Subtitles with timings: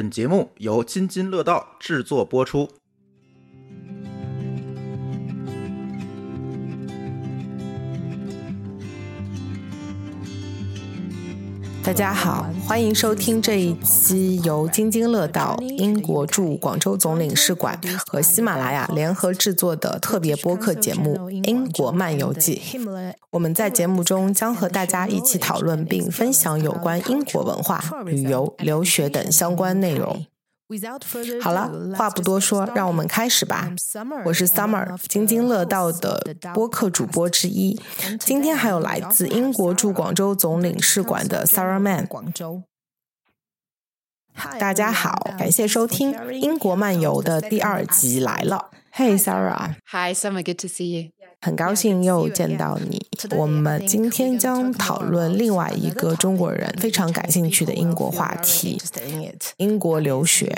[0.00, 2.79] 本节目由津津乐道制作播出。
[11.90, 21.16] 大家好，欢迎收听这一期由津津乐道英国驻广州总领事馆和喜马拉雅联合制作的特别播客节目
[21.48, 22.62] 《英国漫游记》。
[23.32, 30.24] 我们在节目中将和大家一起讨论并分享有关英国文化、旅游、留学等相关内容。
[31.42, 33.72] 好了，话不多说，让我们开始吧。
[34.24, 36.24] 我是 Summer，津津乐道的
[36.54, 37.80] 播客主播之一。
[38.20, 42.08] 今天还有来自英国驻广州总领事馆的 Sarah Man。
[44.60, 48.70] 大家好，感谢收听《英国漫游》的第二集来了。
[48.92, 49.76] Hey Sarah。
[49.92, 51.10] Hi Summer，good to see you。
[51.42, 53.06] 很高兴又见到你。
[53.30, 58.78] 我们今天将讨论另外一个中国人非常感兴趣的英国话题——
[59.56, 60.54] 英国留学。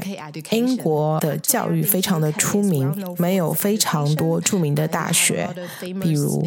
[0.50, 5.48] 英国的教育非常的出名，没有非常多著名的大学，
[6.00, 6.44] 比如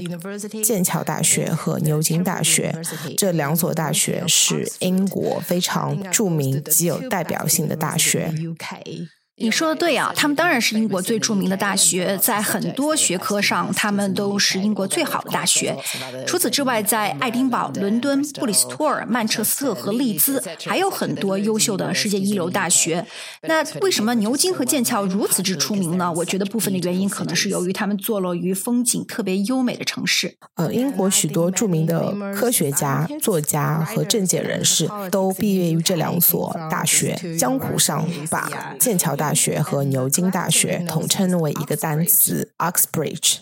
[0.61, 2.75] 剑桥大学和牛津大学。
[3.15, 8.33] 这两所大学是英国非常著名、极有代表性的大学。
[9.37, 15.75] 你说的对啊，他们当然是英国最著名的大学，在很多学科上，他们都是英国最好的大学。
[16.25, 23.05] 除此之外，在爱丁堡、伦敦、布里斯托尔、曼彻斯特和利兹，还有很多优秀的世界一流大学。
[23.41, 26.09] 那为什么牛津和剑桥如此之出名呢？
[26.13, 30.37] 我觉得部分的原因可能是由于他们坐落于风景特别优美的城市。
[30.53, 37.13] 呃，英国许多著名的科学家、作家和政界人士都毕业于这两所大学。
[37.37, 38.49] 江湖上把
[38.79, 43.37] 剑桥大大学和牛津大学统称为一个单词 Oxbridge。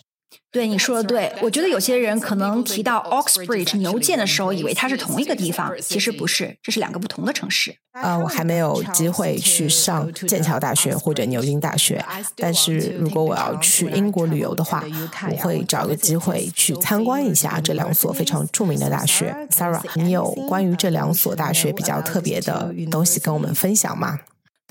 [0.50, 7.75] 对你说的对，我觉得有些人可能提到 Oxbridge 牛剑的时候，以为它是同一个地方，其实不是，这是两个不同的城市。
[7.94, 12.03] 呃，我还没有机会去上剑桥大学或者牛津大学，
[12.38, 14.84] 但是如果我要去英国旅游的话，
[15.31, 19.36] 我会找个机会去参观一下这两所非常著名的大学。
[19.50, 24.19] Sarah，你有关于这两所大学比较特别的东西跟我们分享吗？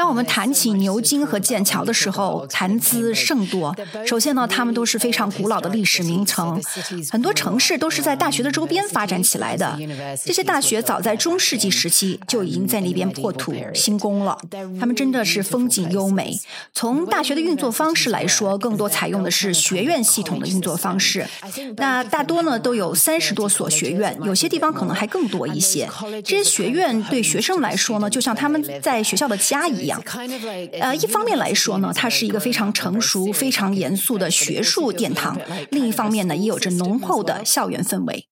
[0.02, 3.72] 当我们谈起牛津和剑桥的时候，谈资甚多。
[4.04, 6.60] 首先呢，他们都是非常古老的历史名城，
[7.12, 9.78] 很多城市都是在大学的周边发展起来的。
[10.24, 14.36] 这些大学早在中世纪时期就已经在那边破土兴工了。
[14.80, 16.36] 他们真的是风景优美。
[16.74, 21.24] 从大学的运作方式来说，更多采用的是学院系统的运作方式。
[21.76, 25.88] 那大多呢都有三十多所学院，有些地方可能还更多一些。
[26.24, 29.91] 这些学院对学生来说呢，就像他们在学校的家一样。
[30.80, 35.36] 呃，一方面来说呢，它是一个非常成熟、非常严肃的学术殿堂；
[35.70, 38.28] 另一方面呢，也有着浓厚的校园氛围。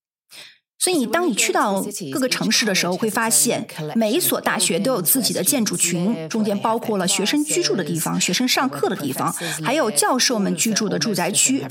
[0.78, 9.30] 所以，当你去到各个城市的时候，会发现每一所大学都有自己的建筑群，中间包括了学生居住的地方、学生上课的地方，
[9.62, 11.66] 还有教授们居住的住宅区。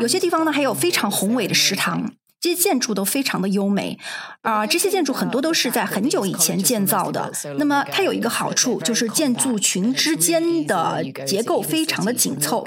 [0.00, 2.12] 有些地方呢，还有非常宏伟的食堂。
[2.40, 3.98] 这些建筑都非常的优美，
[4.42, 7.32] 啊，这些建筑很多都是在很久以前建造的。
[7.58, 12.64] 那么它有一个好处，就是建筑群之间的结构非常的紧凑。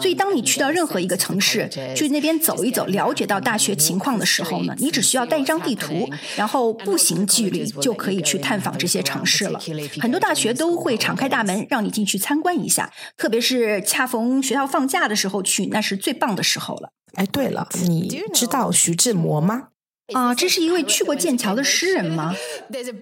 [0.00, 9.58] 所以当你去到任何一个城市，去那边走一走，了解到大学情况的时候呢，你只需要带一张地图，然后步行距离就可以去探访这些城市了。
[10.00, 16.90] 很多大学都会敞开大门让你进去参观一下，特别是恰逢学校放假的时候去，那是最棒的时候了。
[17.16, 19.68] 哎，对了，你知道徐志摩吗？
[20.12, 22.34] 啊，这是一位去过剑桥的诗人吗？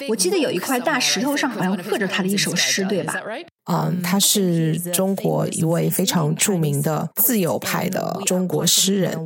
[0.09, 3.21] 我记得有一块大石头上好像刻着他的一首诗，对吧？
[3.65, 9.19] 嗯，他是中国一位非常著名的自由派的中国诗人。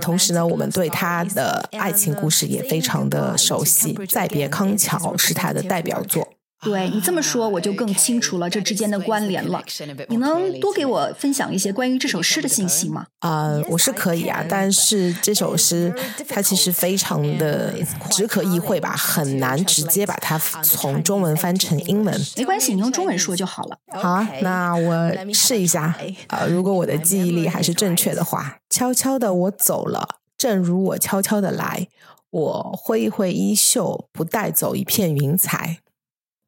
[0.00, 6.26] 同时呢，我们对他的爱情故事也非常的熟悉，《再别康桥》是他的代表作。
[6.62, 9.62] 对你这么说，我就更清楚了这之间的关联了。
[10.08, 13.06] 你能多给我分享一些关于这首诗的信息吗？
[13.20, 15.94] 啊，我是可以啊，但是这首诗
[16.28, 17.74] 它其实非常的
[18.10, 22.20] 只可意会吧，很难直接把它从中文翻成英文。
[22.36, 23.78] 没关系，你用中文说就好了。
[23.92, 25.96] 好啊，那我试一下
[26.26, 31.88] 啊，如果我的记忆力还是正确的话，悄悄的我走了，正如我悄悄的来，
[32.30, 35.78] 我挥一挥衣袖，不带走一片云彩。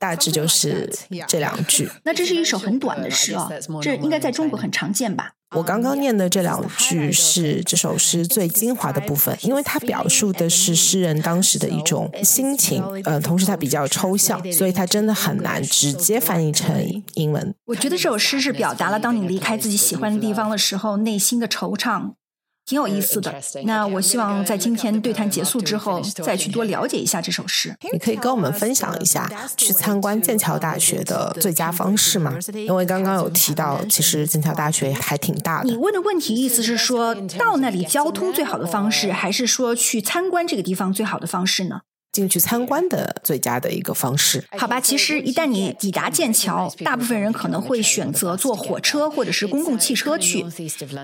[0.03, 0.93] 大致就是
[1.29, 1.89] 这两句。
[2.05, 3.49] 那这是一首很短的诗啊，
[3.81, 5.31] 这应该在中国很常见吧？
[5.55, 17.55] 我刚刚念的这两句是这首诗最精华的部分，因为它表述的是诗人当时的一种心情，呃，同时它比较抽象，所以它真的很难直接翻译成英文。
[17.67, 22.15] 我觉得这首诗是表达了当你离开自己喜欢的地方的时候内心的惆怅。
[22.64, 23.35] 挺有意思的。
[23.64, 27.75] 那我希望在今天对谈结束之后，再去多了解一下这首诗。
[27.93, 32.37] 你可以跟我们分享一下去参观剑桥大学的最佳方式吗？
[32.55, 35.70] 因为刚刚有提到，其实剑桥大学还挺大的。
[35.70, 41.81] 你问的问题意思是说到那里交通最好的方式，还是说去参观这个地方最好的方式呢？
[42.12, 44.79] 进去参观的最佳的一个方式，好吧？
[44.79, 50.44] 其实一旦你抵达剑桥，大部分人可能会选择坐火车或者是公共汽车去。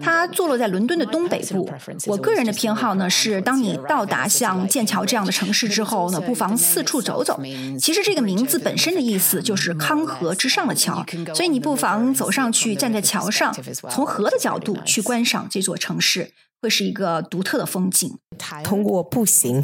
[0.02, 1.70] 它坐落在伦敦的东北部。
[2.06, 7.40] 我个人的偏好呢是，当你到达像剑桥这样的城市之后呢，不妨四处走走。
[7.80, 11.02] 其实这个名字本身的意思就是康河之上的桥，
[11.34, 13.54] 所以你不妨走上去，站在桥上，
[13.88, 16.32] 从河的角度去观赏这座城市。
[16.60, 18.18] 会是一个独特的风景。
[18.62, 19.62] 通过步行，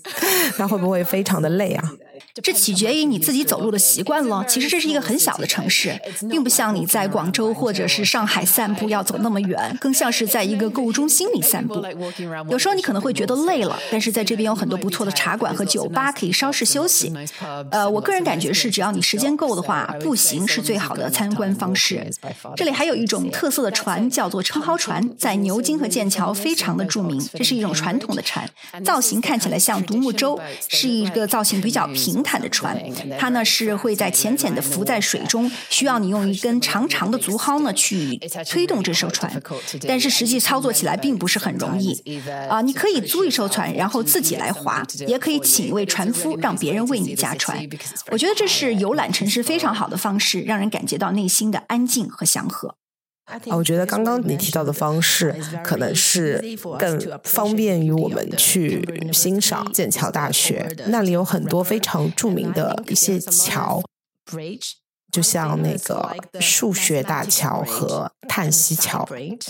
[0.58, 1.92] 那会不会非常的累啊？
[2.42, 4.44] 这取决于你自己走路的习惯了。
[4.48, 5.98] 其实这是一个很小的城市，
[6.28, 11.84] 并不像你在广州或者是上海散步要走那么远，更像是在一个购物中心里散步。
[12.50, 17.12] 有时候你可能会觉得累了，但是在这边有很多不错的茶馆和酒吧可以稍事休息。
[17.70, 22.10] 呃，我个人感觉是，只要你时间够的话，步行是最好的参观方式。
[22.56, 27.24] 这里还有一种特色的船，叫做撑篙船，在牛津和剑桥非常的著名。
[27.34, 28.48] 这是一种传统的船，
[28.84, 32.23] 造型看起来像独木舟，是一个造型比较平。
[32.24, 32.76] 坦的船，
[33.18, 38.18] 它呢是会在浅浅的浮在水中，需要你用一根长长的竹篙呢去
[38.50, 39.40] 推动这艘船，
[39.86, 41.94] 但是实际操作起来并不是很容易
[42.48, 42.60] 啊！
[42.62, 47.58] 你可以租一艘船，然后自己来划，也可以请一位船夫，让别人为你驾船。
[48.10, 52.76] 我觉得这是游览城市非常好的方式，让人感觉到内心的安静和祥和。
[53.24, 56.42] 啊，我觉得刚刚你提到的方式，可能是
[56.78, 63.82] 更方便于我们去欣赏剑桥大学，那里有很多非常著名的一些桥。
[65.14, 69.08] 就像那个数学大桥和叹息桥，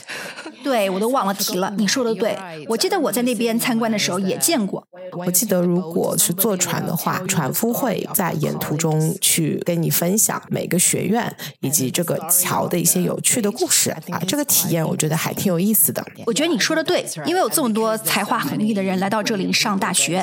[0.63, 1.73] 对我都忘了提了。
[1.79, 2.37] 你说的对，
[2.69, 4.87] 我记得我在那边参观的时候也见过。
[5.13, 14.21] 我记得如果是坐船的话，船夫会在沿途中去跟你分享每个学院以及这个桥的一些有趣的故事啊。
[14.29, 16.05] 这个体验我觉得还挺有意思的。
[16.27, 20.23] 我觉得你说的对，因为有这么多才华横溢的人来到这里上大学，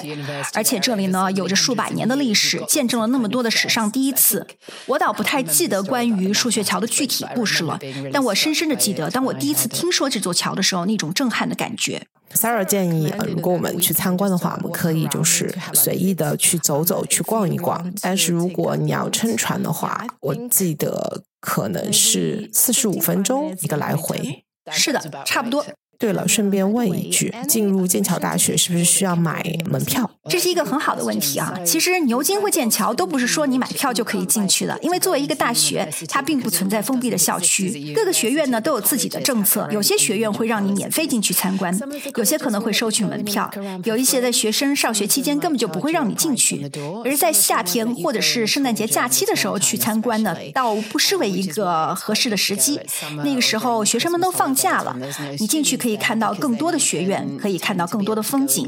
[0.54, 4.46] 而且这里呢有着数百年的历史，见证了那么多的史上第一次。
[4.86, 5.31] 我倒不太。
[5.32, 7.80] 太记得关于数学桥的具体故事了，
[8.12, 12.06] 但我深深的记得，当我第一次听说这座桥的时候，那种震撼的感觉。
[12.34, 17.94] Sarah 建议，如果我们去参观的话，我们可以就是随意的去走走，去逛一逛。
[18.02, 24.44] 但是如果你要乘船的话，我记得可能是四十五分钟一个来回。
[24.70, 25.66] 是的，差不多。
[26.02, 30.10] 对了，顺便问一句，进入剑桥大学是不是需要买门票？
[30.28, 31.54] 这是一个很好的问题啊！
[31.64, 39.68] 其实牛津或剑桥都不是说你买票就可以进去的，因为作为一个大学，它并不存在封闭的校区，各个学院呢都有自己的政策。
[39.72, 41.78] 有些学院会让你免费进去参观，
[42.16, 43.52] 有些可能会收取门票，
[43.84, 46.68] 有一些在学生上学期间根本就不会让你进去。
[47.06, 52.80] 而在夏天或者是圣诞节假期的时候去参观呢，倒不失为一个合适的时机。
[53.24, 54.96] 那个时候学生们都放假了，
[55.38, 55.91] 你进去可以。
[55.92, 58.66] 可以看到更多的学院，可以看到更多的风景。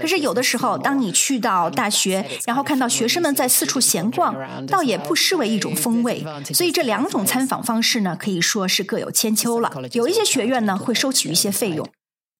[0.00, 4.34] 可是有的时候，当你去到大学，然后看到学生们在四处闲逛，
[4.66, 6.26] 倒也不失为一种风味。
[6.52, 9.72] 所以这两种参访方式呢，可以说是各有千秋了。
[9.92, 11.88] 有一些学院呢，会收取一些费用。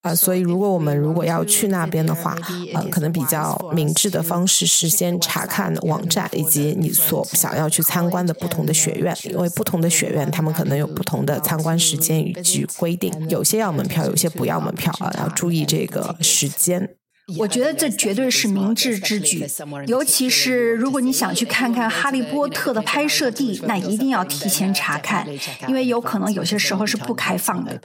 [0.02, 2.36] 啊，所以如果我们如果要去那边的话，
[2.72, 16.90] 呃，可能比较明智的方式是先查看网站以及你所想要去参观的不同的学院，因为不同的学院他们可能有不同的参观时间以及规定，有些要门票，有些不要门票啊，要注意这个时间。
[17.36, 19.46] 我觉得这绝对是明智之举，
[19.86, 25.26] 尤其是如果你想去看看《哈利波特》的拍摄地，那一定要提前查看，
[25.66, 27.78] 因为有可能有些时候是不开放的。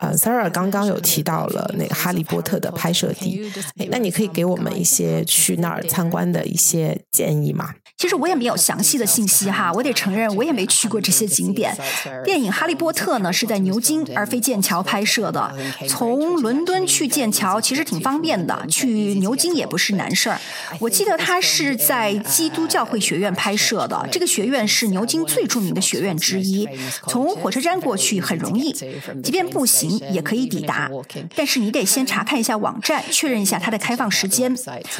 [0.00, 3.40] 呃，Sarah 刚刚有提到了那个《哈利波特》的拍摄地，
[3.76, 7.74] 哎，那你可以给我们一些去那儿参观的一些建议吗？
[8.00, 11.76] 其实我也没有详细的信息哈，我得承认我也没去过这些景点。
[12.24, 15.54] 电影《哈利波特》呢是在牛津而非剑桥拍摄的，
[15.86, 20.40] 从伦敦去剑桥其实挺方便的，去牛津也不是难事儿。
[20.78, 26.66] 我记得它是在基督教会学院拍摄的，这个学院是牛津最著名的学院之一，
[27.06, 28.72] 从火车站过去很容易，
[29.22, 30.00] 即便步行。
[30.10, 30.90] 也可以抵达，
[31.36, 34.56] 但是你得先查看一下网站，确认一下它的开放时间。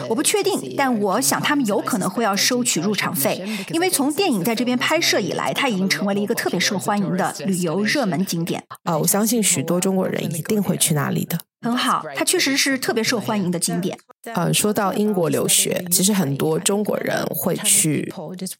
[0.08, 8.64] 我不确定，但我想他们有可能会要收取入场费，因为从电影在这边拍摄以来，它已经成为了一个特别受欢迎的旅游热门景点。
[8.82, 11.38] 啊，我相信许多中国人一定会去那里的。
[11.62, 13.98] 很好，它确实是特别受欢迎的景点。
[14.34, 18.12] 呃，说到英国留学，其实很多中国人会去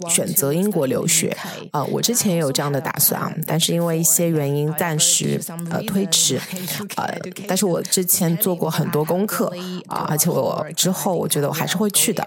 [0.08, 1.36] 选择英国留学。
[1.70, 5.40] 啊，我之前也有这样的打算啊，但是因为一些原因暂时
[5.70, 6.40] 呃推迟。
[6.96, 7.14] 呃，
[7.46, 9.52] 但是我之前做过很多功课
[9.86, 12.22] 啊，而且我之后我觉得我还是会去的。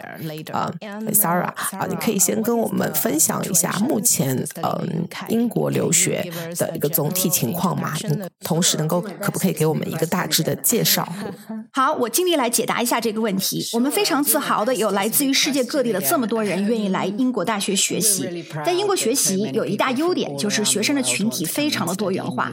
[0.51, 0.71] 啊
[1.11, 7.93] ，Sarah 啊，你可以先跟我们分享一下目前嗯英国留学的一个总体情况嘛？
[8.41, 11.07] 同时能够可不可以给我们一个大致的介绍？
[11.71, 13.63] 好，我尽力来解答一下这个问题。
[13.73, 18.27] 我们非常自豪的 有来自于世界各地的这么多人愿意来英国大学学习。
[18.65, 22.51] 在英国学习有一大优点，就是学生的群体非常的多元化，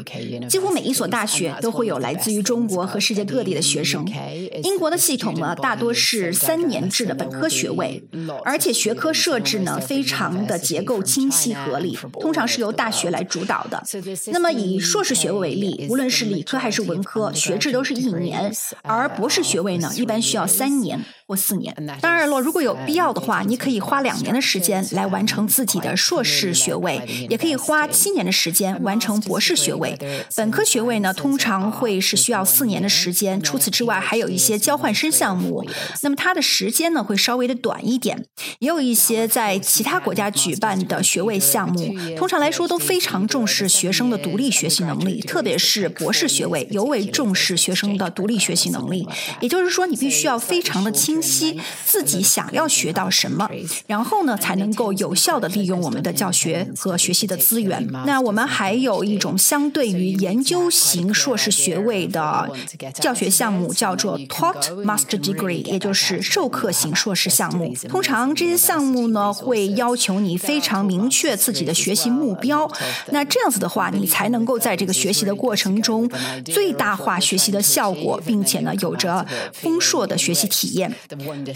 [0.48, 4.04] 几乎每一所大学都会有来自于中国和世界各地的学生。
[4.64, 8.02] 英国的系统呢，大多是三年制的本科学位，
[8.44, 13.82] 而且学科设置呢非常的结构清晰合理，通常是由大学来主导的。
[14.32, 18.52] 那么以硕士学位为例，无论是理科还是文科，学制都是一年，
[18.82, 21.74] 而博士学位呢，一般需要三年或四年。
[22.00, 29.96] 当然了，如果有必要的话，你可以花两年的时间来完成自己的硕士学位，也可以花七年的时间完成博士学位。
[30.36, 33.40] 本科学位呢，通常会是需要四年的时间。
[33.42, 35.64] 除此之外，还有一些交换生项目，
[36.02, 38.26] 那么它的时间呢会稍微的短一点。
[38.58, 49.06] 也有一些在其他国家举办的学位项目，通常来说都非常重视学生的独立学习能力，特别是博士学位尤为重视学生的独立学习能力。
[49.40, 53.48] 也就是说，你必须要非常的清晰自己想要学到什么，
[53.86, 57.88] 然后呢，才能够有效的利用我们的教学和学习的资源。
[58.04, 62.50] 那我们还有一种相对于研究型硕士学位的
[62.94, 67.72] 教学项目，叫做 Taught Master Degree，也就是授课型硕士项目。
[67.88, 72.70] 通常这些项目呢，会要求你非常明确自己的学习目标。
[73.12, 76.10] 那这样子的话，你才能够在这个学习的过程中
[76.44, 80.92] 最大化学习的效果，并且呢，有着丰硕的学习体验。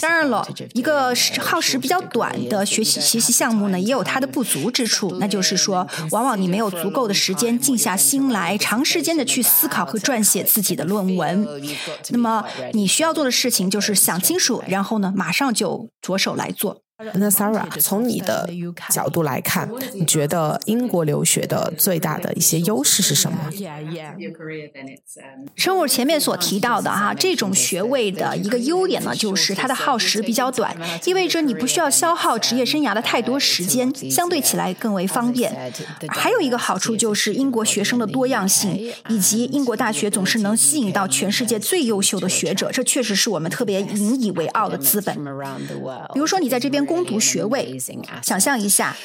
[0.01, 5.17] 当然了，一个耗时比较短的学习学习项目呢，也有它的不足之处。
[5.19, 11.49] 那就是说，往往你没有足够的时间静下心来，长时间的去思考和撰写自己的论文。
[12.11, 16.84] 那么，你需要做的事情就是想清楚，然后呢，马上就着手来做。
[17.15, 18.49] 那 Sarah，从你的
[18.89, 23.51] 角度来看，你觉得英国留学的最大的一些优势是什么？
[25.57, 35.73] 正如前面所提到的哈，这种学位的一个优点呢，就是它的耗时比较短，意味着你不需要消耗职业生涯的太多时间，相对起来更为方便。
[36.11, 45.13] 还有一个好处就是英国学生的多样性，以及英国大学总是能吸引到全世界最优秀的学者，这确实是我们特别引以为傲的资本。
[46.13, 46.84] 比如说你在这边。
[46.85, 47.79] 攻读学位，
[48.23, 48.97] 想象一下。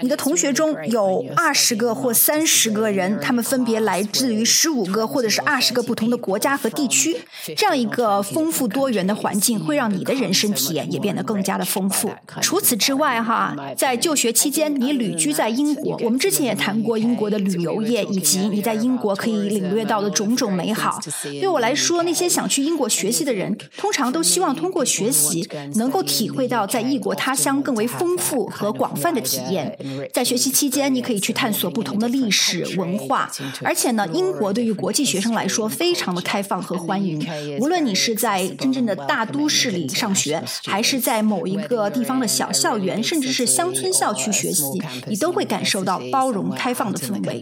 [0.00, 7.16] 你的同学中有二十个或三十个人，他们分别来自于十五个或者是二十个不同的国家和地区。
[7.56, 12.10] 这样一个丰富多元的环境，会让你的人生体验也变得更加的丰富。
[12.40, 21.00] 除此之外，哈，在就学期间，你旅居在英国，我们之前也谈过英国的旅游业以及你在英国可以领略到的种种美好。
[21.40, 29.76] 对我来说，那些想去英国学习的人，通常都希望通过学习，能够体会到在异国他乡更为丰富和广泛的体验。
[30.12, 33.30] 在学习期间，你可以去探索不同的历史文化，
[33.62, 37.18] 而且呢，英国对于国际学生来说非常的开放和欢迎。
[37.60, 44.64] 无论你是在真正的大都市里上学，还是在某一个地方的小校园，甚至是乡村校区学习，
[45.06, 47.40] 你都会感受到包容开放的氛围。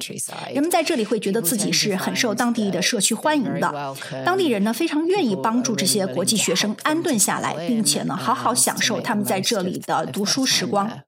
[0.53, 11.06] 人们在这里会觉得自己是很受当地的社区欢迎的，当地人呢非常愿意帮助这些国际学生安顿下来，并且呢好好享受他们在这里的读书时光。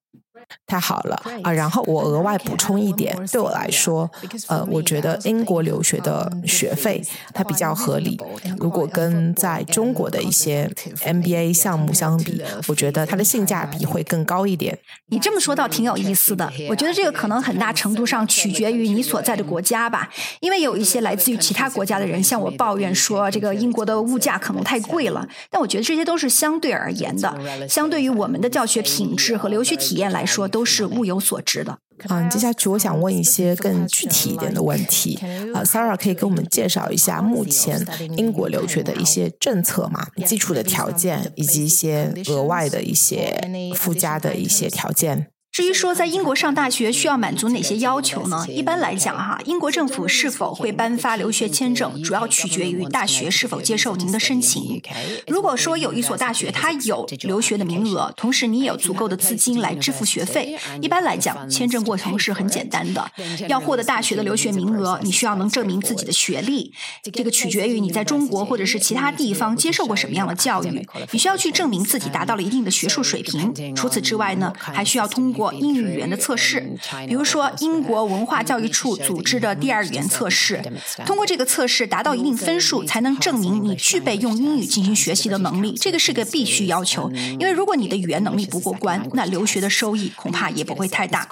[0.67, 1.51] 太好了啊！
[1.51, 4.11] 然后我额外补充一点，对我来说，
[4.49, 8.21] 呃，我觉得英国留学的学费它比较合理。
[8.59, 14.79] 如果跟在中国的一些 MBA 项目相比，我觉得它的性价比会更高一点。
[15.07, 16.53] 你这么说倒挺有意思的。
[16.69, 20.11] 我觉得这个可能很大程度上取决于你所在的国家吧，
[20.41, 25.27] 因为有一些来自于其他国家的人向我抱怨说，这个英国的物价可能太贵了。
[25.49, 30.47] 但我觉得这些都是相对而言的，相对于我们的教学品质和留学体验来说。
[30.49, 31.79] 说都是物有所值的。
[32.09, 35.19] 嗯，接下去我想问一些更具体一点的问题。
[35.53, 37.85] 呃，Sarah 可以给我们介绍一下目前
[38.17, 40.07] 英国留学的一些政策吗？
[40.25, 43.41] 基础的条件以及一些额外的一些
[43.75, 45.27] 附加的一些条件。
[45.59, 48.47] 至于说在英国上大学需要满足哪些要求呢？
[48.49, 54.81] 一般来讲，哈，英国政府是否会颁发留学签证，主要取决于大学是否接受您的申请。
[55.27, 63.11] 如果说有一所大学它有留学的名额，同时你也有足够的资金来支付学费，一般来讲，签证过程是很简单的。
[63.49, 66.73] 要获得大学的留学名额，你需要能证明自己的学历，
[67.13, 70.87] 这个取决于你在中国或者是其他地方接受过什么样的教育。
[71.11, 73.53] 你需要去证明自己达到了一定的学术水平。
[73.75, 76.61] 除此之外呢，还需要通过英语语言的测试，
[77.07, 80.63] 比如说英国文化教育处组织的第二语言测试。
[81.07, 85.77] 通过这个测试达到一定分数，才能证明你具备用英语进行学习的能力。
[85.81, 91.27] 这个是个必须要求，因为如果你的语言能力不过关，那留学的收益恐怕也不会太大。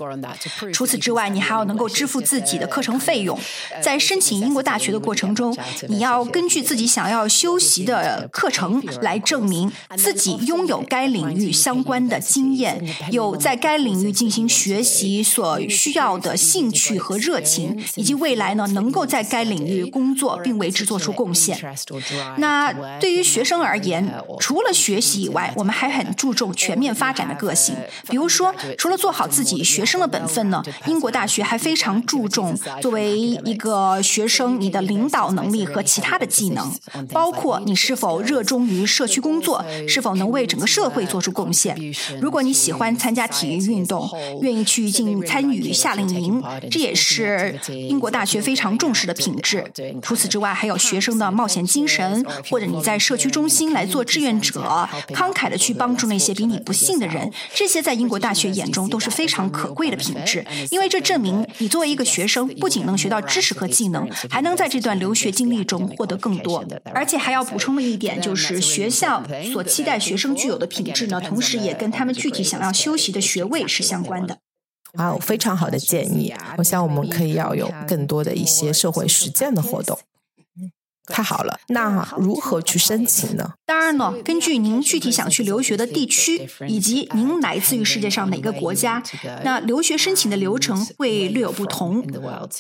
[0.73, 3.39] 除此之外，你还要能够支付自己的课程费用。
[3.83, 5.57] 在申请英国大学的过程中，
[5.89, 21.59] 你要根据自己想要修习的课程来证明自己拥有该领域相关的经验，有在该领域进行学习所需要的兴趣和热情，以及未来呢能够在该领域工作并为之做出贡献。
[22.39, 27.75] 那对于学生而言，除了学习以外，我们还很注重全面发展的个性。
[28.09, 36.73] 比如说，除了做好自己学生的本分呢，英国大学还非常注重作为一个学生你的领导能力和其他的技能，
[37.13, 41.77] 包括你是否热衷于社区工作，是否能为整个社会做出贡献。
[42.21, 43.96] 如果你喜欢参加体育运动，
[44.41, 49.65] 愿意去进参与夏令营，这也是英国大学非常重视的品质。
[50.03, 60.45] 除此之外，还有学生的冒险精神，或者你在社区中心来做志愿者，慷慨的去帮助那些比你不幸的人，这些在英国大学眼中都是非常可贵的品质。
[60.71, 66.65] 因为这证明你作为一个学生，不仅能学到知识和技能，还能在这段留学经历中获得更多。
[66.93, 69.23] 而且还要补充的一点就是，学校
[69.53, 74.39] 所期待学生具有的品质呢，同时也跟他们具体想要修习的学位是相关的。
[74.95, 76.33] 哇，非常好的建议！
[76.57, 79.99] 我想我们可以要有更多的一些社会实践的活动。
[81.07, 83.55] 太好了，那如何去申请呢？
[83.67, 89.03] 当然了，根据您具体想去留学的地区，以及您来自于世界上哪个国家，
[89.43, 92.07] 那留学申请的流程会略有不同。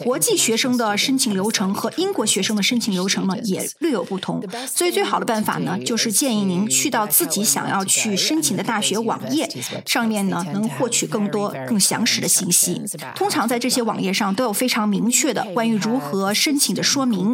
[0.02, 4.42] 国际学生的申请流程和英国学生的申请流程呢也略有不同。
[4.66, 9.48] 所以，最好的办法呢，就是建议您去到自己想要去申请的大学网页
[9.86, 12.82] 上面呢，能获取更多、更详实的信息。
[13.14, 17.32] 通常在这些网页上都有非常明确的关于如何申请的说明。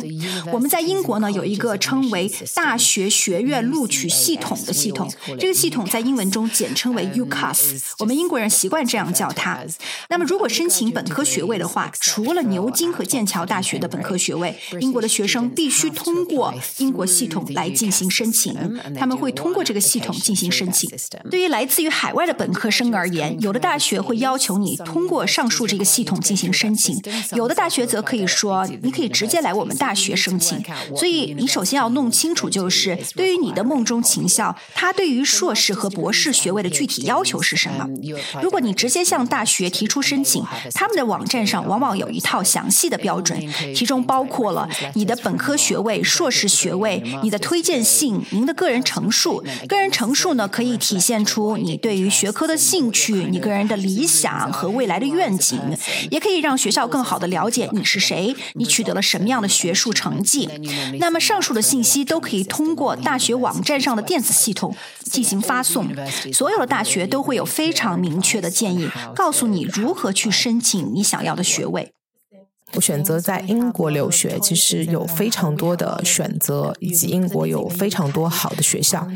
[0.52, 9.58] 我们在英国呢有一个称为大学学院录取系统的系统，这个系统在英文中简称为 UCAS，我们英国人习惯这样叫它。
[10.08, 18.54] 那么，如果申请本科学位的话，除了牛津和剑桥大学的本科学位，英国的学生必须通过英国系统来进行申请。
[18.98, 20.90] 他们会通过这个系统进行申请。
[21.30, 27.00] 对于来自于海外的本科生而言，有的大学会要求你通过上述这个系统进行申请，
[27.36, 30.62] 有的大学则可以说你可以直接来我们大学申请。
[30.96, 37.86] 所以，你首先要弄清楚，就是对于你的梦中情校，它对于硕士和博士学位的具体要求是什么？
[38.42, 43.38] 如果你直接向大学提出申请，他们的网站上往往有一套详细的标准，
[43.74, 49.42] 其中包括了你的本科学位、硕士学位、你的推荐信、您的个人陈述。
[49.68, 55.58] 个人陈述呢，可以体现出你对于学科的兴趣、你个人的理想和未来的愿景，
[56.10, 60.48] 也可以让学校更好的了解你是谁，你取得了什么样的学术成绩。
[60.98, 65.88] 那么上述的信息都可以通过大学网站上的电子系统进行发送。
[66.32, 71.92] 所有的大学都会有非常明确的建议，告诉你如何去申请你想要的学位。
[72.74, 79.06] 我选择在英国留学，其实有非常多的选择，以及英国有非常多好的学校。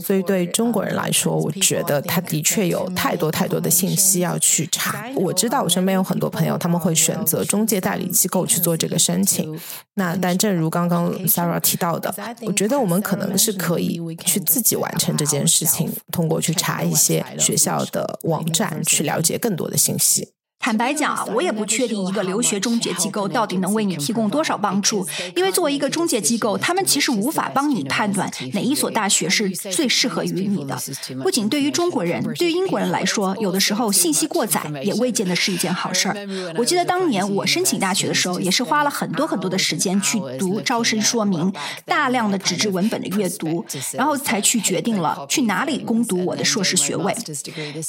[0.00, 5.10] 所以对中国人来说，我觉得他的确有太多太多的信息要去查。
[5.16, 9.58] 我知道我身边有很多朋友，他们会选择中介代理机构去做这个申请。
[9.94, 20.35] 那但正如刚刚 Sarah 提到的，我觉得我们可能是可以去自己完成这件事情，通过去查一些学校的网站，去了解更多的信息。
[20.66, 30.76] 坦白讲啊，我也不确定一个留学中介机构到底能为你提供多少帮助，因为作为一个中介机构，他们其实无法帮你判断哪一所大学是最适合于你的。
[31.22, 36.16] 不仅对于中国人，对于英国人来说，有的时候信息过载也未见得是一件好事儿。
[36.56, 41.52] 我记得当年我申请大学的时候，也是花了很多很多的时间去读招生说明，
[41.84, 47.14] 大量的纸质文本的阅读，然后才去决定了去哪里攻读我的硕士学位。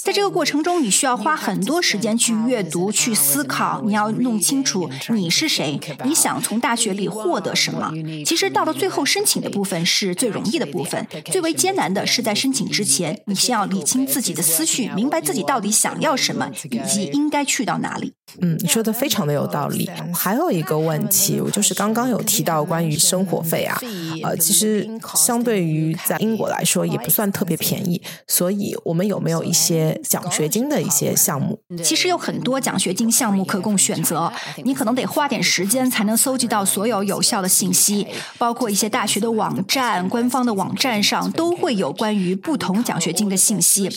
[0.04, 2.67] 在这个过程中，你需要花很多时间去阅。
[2.68, 7.92] 读、去思考，你要弄清楚你是谁，你想从大学里获得什么。
[8.26, 18.14] 其实到了最后申请的部分是最容易的部分，最为艰难的是在申请之前，你先要理清自己的思绪，明白自己到底想要什么，以及应该去到哪里。
[18.42, 19.90] 嗯，你说的非常的有道理。
[20.14, 23.80] 还有一个问题，我就是刚刚有提到关于生活费啊，
[24.24, 31.60] 呃，其实相对于在英国来说也不算特别便宜，所以我们有没有一些奖学金的一些项目？
[31.84, 34.32] 其实有很多多奖学金项目可供选择，
[34.64, 38.08] 你可能得花点时间才能搜集到所有有效的信息，
[38.38, 43.90] 包括一些大学的网站、官方的网站上都会有关于不同奖学金的信息。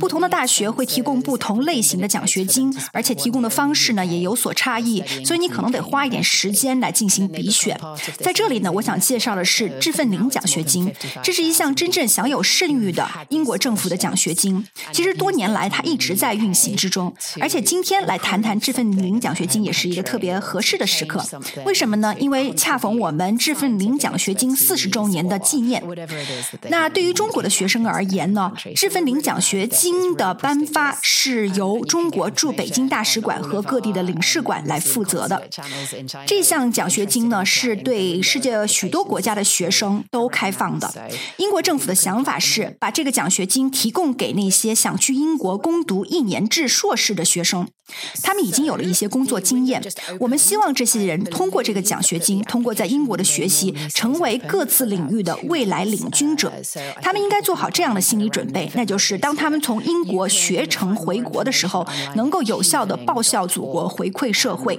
[0.00, 3.72] 不同的大学会提供不同类型的奖学金，而且提供的方。
[3.74, 7.78] 式呢也有所差异，所以你可能得花一点时间来进行比选。
[8.18, 14.64] 在这里呢，我想介绍的是智奋林奖学金，这是一项真正享有盛誉的英国政府的奖学金。
[14.92, 21.24] 其实多年来它一直在运行之中，而且今天来谈谈这份领奖学金也是一个特别合适的时刻。
[21.64, 22.14] 为什么呢？
[22.18, 25.82] 因为恰逢我们这份领奖学金四十周年的纪念。
[26.68, 35.48] 那对于中国的学生而言呢，这份领奖学金的颁发是由中国驻北京大使馆和各地的领事馆来负责的
[36.26, 40.92] 这项奖学金呢，是对世界许多国家的学生都开放的。
[41.36, 47.68] 英国政府的想法是把这个奖学金提供给那些想去英国攻读一年制硕士的学生，
[48.22, 49.82] 他们已经有了一些工作经验。
[50.18, 56.50] 我们希望这些人通过这个奖学金，通过在英国的学习，成为各自领域的未来领军者。
[57.02, 63.42] 他们应该做好这样的心理准备，那就是当他们从英国学成回国的时候，能够有效的报效。
[63.52, 64.78] 祖国回馈社会，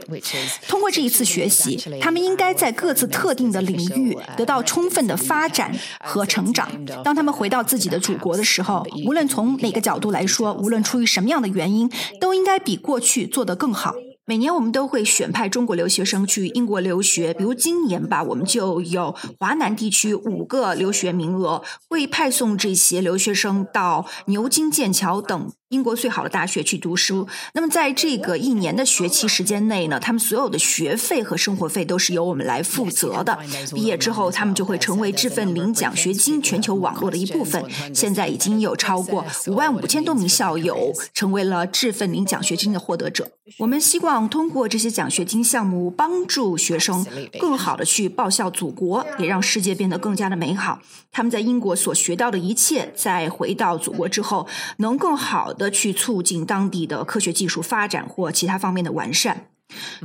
[0.68, 6.68] 通过这一次学习，他们应该在各自特定的领域得到充分的发展和成长。
[7.04, 11.88] 当他们回到自己的祖国的时候，无论从哪个角度来说，无论出于什么样的原因，
[12.20, 13.96] 都应该比过过去做得更好。
[14.26, 27.28] 每年我们都会选派中国留学生去英国留学，比如今年吧，我们就有华南地区五个留学名额，会派送这些留学生到牛津、剑桥等英国最好的大学去读书。
[27.54, 33.38] 那么在这个一年的学期时间内呢，他们所有的学费和生活费都是由我们来负责的。
[33.74, 37.66] 毕业之后，他们就会成为这份领奖学金全球网络的一部分。
[37.94, 43.32] 现在已经有超过五万五千多名校友成为了这份领奖学金的获得者。
[43.58, 47.06] 我们希望通过这些奖学金项目，帮助学生
[47.40, 50.80] 更好的去报效祖国，也让世界变得更加的美好。
[51.12, 59.48] 他们在英国所学到的一切，在回到祖国之后，能更好的去促进当地的科学技术发展或其他方面的完善。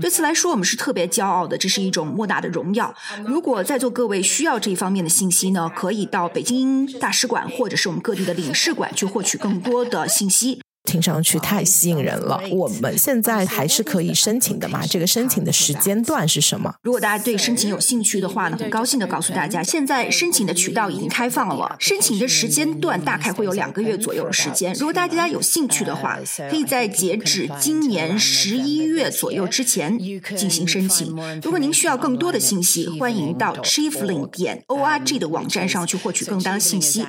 [0.00, 2.94] 对此来说，我们是特别骄傲的，这是一种莫大的荣耀。
[3.26, 10.60] 如果在座各位需要这一方面的信息呢，可以到北京大使馆或者是我们各地的领事馆去获取更多的信息。
[10.88, 12.40] 听上去太吸引人了。
[12.50, 14.80] 我们现在还是可以申请的吗？
[14.88, 16.74] 这个申请的时间段是什么？
[16.82, 21.76] 如果大家对申请有兴趣的话呢，很高兴的告诉大家，现在申请的渠道已经开放了。
[21.78, 24.72] 申请的时间段大概会有两个月左右的时间。
[24.74, 26.18] 如果大家有兴趣的话，
[26.50, 29.98] 可以在截止今年十一月左右之前
[30.34, 31.14] 进行申请。
[31.42, 37.04] 如果您需要更多的信息，欢迎到 chiefling 点 org 的网站上去获取更多的信息。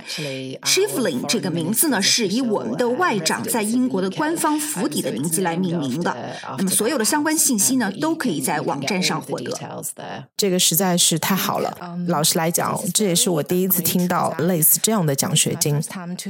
[0.63, 6.15] chiefling 这个名字呢，是以我们的外长在英国的官方府邸的名字来命名的。
[6.57, 9.53] 那么，所有的相关信息呢，都可以在网站上获得。
[10.35, 11.75] 这个实在是太好了。
[12.07, 15.79] 老实来讲，这也是我第一次听到类似这样的奖学金。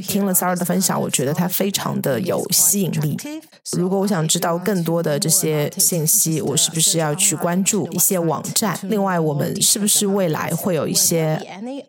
[0.07, 3.17] 听了 Sara 的分享，我觉得它非常的有吸引力。
[3.77, 8.77] 如果我想知道更多的这些信息，我是不是要去关注一些网站？
[8.83, 11.39] 另外，我们是不是未来会有一些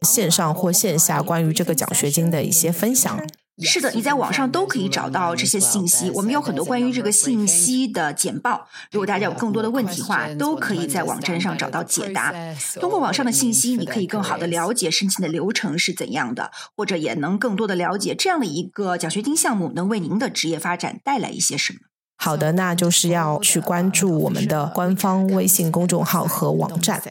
[0.03, 3.19] 线上或线下关于这个奖学金的一些分享？
[3.63, 6.11] 是的，你在网上都可以找到这些信息。
[6.15, 8.67] 我们有很多关于这个信息的简报。
[8.91, 12.35] 如果大家有更多的问题的话，都可以在网站上找到解答。
[12.81, 21.81] 通过网上的信息，你可以更好的了解申请的流程是怎样的，或者也能更多的了解这样的一个奖学金项目能为您的职业发展带来一些什么。
[22.17, 27.03] 好的，那就是要去关注我们的官方微信公众号和网站。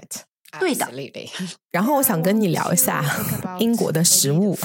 [0.58, 0.88] 对的，
[1.72, 3.04] 然后我想跟你聊一下
[3.60, 4.58] 英国的食物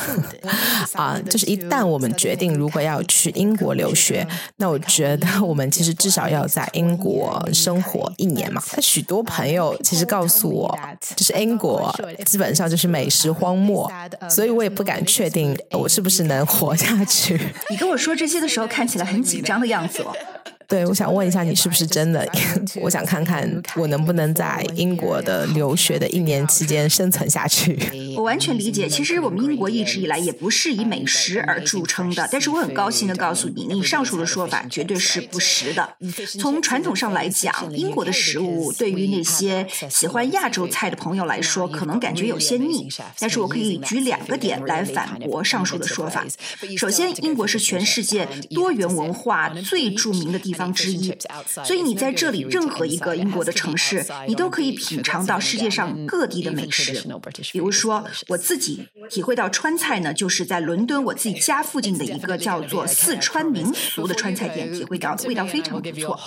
[0.94, 8.62] 啊，就是一旦我们决定如果要去英国留学，那我觉得我们其实至少要在英国生活一年嘛。
[8.74, 10.78] 那许多朋友其实告诉我，
[11.16, 11.94] 就是英国
[12.24, 13.90] 基本上就是美食荒漠，
[14.30, 17.38] 所以我也不敢确定我是不是能活下去。
[17.68, 20.14] 你跟我说这些的时候，看起来很紧张的样子哦。
[20.66, 22.26] 对，我想问一下，你是不是真的？
[22.80, 27.78] 我想看看我能不能在英国的留学的一年期间生存下去。
[28.16, 28.88] 我完全理解。
[28.88, 35.96] 其实我们英国一直以来也不是以美食而著称的，但是我很高兴的告诉你，你上述的说法绝对是不实的。
[36.40, 42.88] 从传统上来讲，英国的食物对于那些喜欢亚洲菜的朋友来说，可能感觉有些腻。
[43.18, 46.24] 但是我可以举两个点来反驳上述的说法。
[46.78, 51.14] 首先，英国是全世界多元文化最著名的地方之一，
[51.64, 57.04] 所以你在这里任何一个英国的城市，你都可以品尝到世界上各地的美食。
[57.52, 66.18] 比如说，我自己体会到川菜呢，就是在伦敦我自己家附近的一个叫做四川民俗的川菜店体会到，味道非常不错。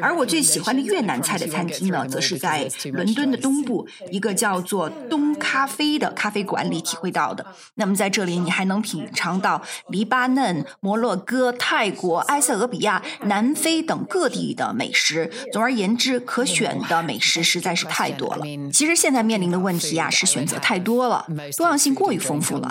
[0.00, 7.44] 而我最喜欢的越南菜的餐厅呢，则是在伦敦的东部一个叫做东咖啡的咖啡馆里体会到的。
[7.74, 15.30] 那么在这里，你还能品尝到黎巴嫩、摩洛哥、泰国、埃塞俄比亚、南非等各地的美食。
[15.52, 18.44] 总而言之，可选的美食实在是太多了。
[18.72, 22.70] 其实现在面临的问题啊，是选择太多了，多样性过于丰富了。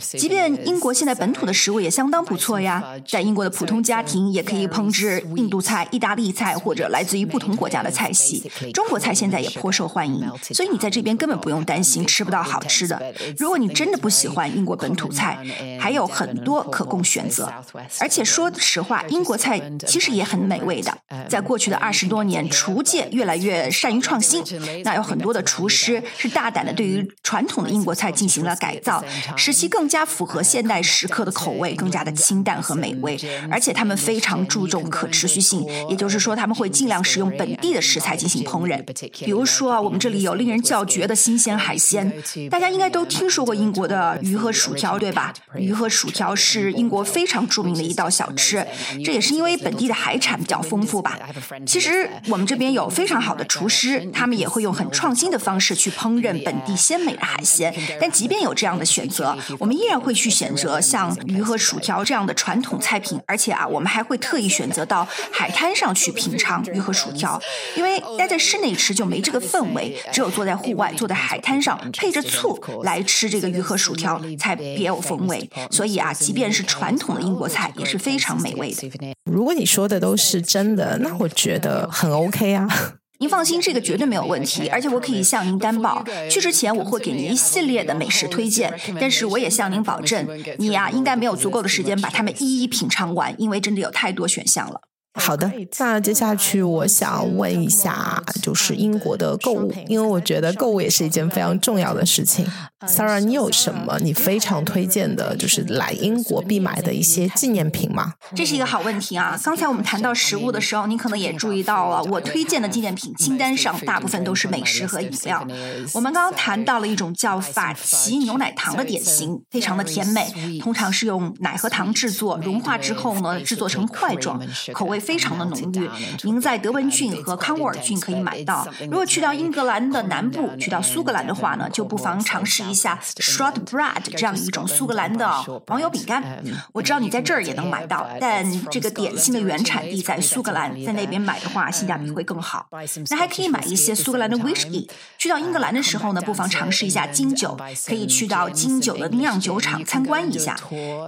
[0.00, 8.50] 即便英国现在本土的食物也相当不错呀，在英国的普通家庭也可以烹制印度菜、意大利菜或者来自于不同国家的菜系。
[8.72, 13.14] 中国菜现在也颇受欢迎，所以你在这边根本不用担心吃不到好吃的。
[13.38, 15.38] 如果你真的不喜欢英国本土菜，
[15.78, 17.52] 还有很多可供选择。
[18.00, 20.96] 而且说实话，英国菜其实也很美味的。
[21.28, 24.42] 在过去的二十多年，厨界越来越善于创新，
[24.84, 29.02] 那有很多的厨师是大胆的对于传统的英国菜进行了改造，
[29.36, 33.18] 使其更加符合现代食客的口味，更加的清淡和美味。
[33.50, 38.82] 而且他们非常注重可持续性，也就是说他们会尽量使用本地的食材进行烹饪。
[39.24, 42.12] 比如说啊，我们这里有令人叫绝的新鲜海鲜，
[42.50, 45.32] 大家应该都听说过英国的鱼和薯条，对吧？
[45.56, 48.66] 鱼和薯条是英国非常著名的一道小吃，
[49.04, 51.18] 这也是因为本地的海产比较丰富吧。
[51.66, 57.74] 其实我们这边有非常好的厨师，他们也会用很创新的方式去烹饪本地鲜美的海鲜。
[58.00, 67.40] 但即便有这样的选择，我们依然会去选择像鱼和薯条这样的传统菜品，而且啊，我们还会特意选择到海滩上去品尝鱼和薯条，
[67.76, 75.48] 因为待在室内吃就没这个氛围，只有坐在户外，坐在海滩上，配着醋来吃这个鱼和薯条才别有风味。
[75.70, 79.14] 所以啊，即便是传统的英国菜也是非常美味的。
[79.24, 82.68] 如果你说的都是真的，那我觉得很 OK 啊。
[83.20, 88.74] 您放心，这个绝对没有问题，而且我可以向您担保，去之前我会给您一系列的美食推荐。
[89.00, 90.26] 但是我也向您保证，
[90.58, 94.80] 你呀应该没有足够的时间把它们一一品尝完，因为真的有太多选项了。
[95.14, 102.46] 好的，那接下去我想问一下，就是英国的购物，因为我觉得购物也是一件非常重要的事情。
[102.86, 108.12] Sarah，你有什么你非常推荐的，就是来英国必买的一些纪念品吗？
[108.34, 109.40] 这是一个好问题啊！
[109.42, 115.46] 刚才我们谈到食物的时候，您可能也注意到了，我推荐的纪念品清单上大部分都是美食和饮料。
[115.94, 124.38] 我们刚刚谈到了一种叫法奇牛奶糖的点心，非常的甜美，通常是用奶和糖制作，融化之后呢，制作成块状，
[124.74, 125.90] 口味非常的浓郁。
[126.22, 128.66] 您在德文郡和康沃尔郡可以买到。
[128.82, 132.74] 如果去到英格兰的南部，去到苏格兰的话呢，就不妨尝试一。
[132.74, 135.30] 下 shortbread 这样一种苏格兰的
[135.68, 142.66] 黄油饼干，我知道你在这儿也能买到，但这个点心的原产地在苏格兰，在那边买的话性价比会更好。
[143.10, 144.88] 那还可以买一些苏格兰的 whisky。
[145.16, 150.56] 去到英格兰的时候呢，不妨尝试一下金酒，可以去到金酒的酿酒厂参观一下。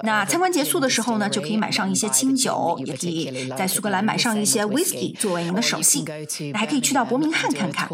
[0.04, 6.04] 那参观结束的时候呢，就可以买上一些清酒，也可以在苏格兰买上一些 whisky 作为您的手信。
[6.52, 7.88] 那还可以去到伯明翰看看。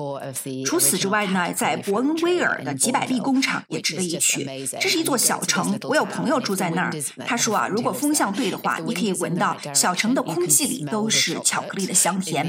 [0.65, 3.63] 除此之外呢，在伯恩威尔的几百利工厂。
[3.69, 4.49] 也值得一去。
[4.81, 6.93] 这是一座小城，我有朋友住在那儿。
[7.27, 12.47] 他说啊，如果风向对的话，你可以闻到小城的空气里都是巧克力的香甜。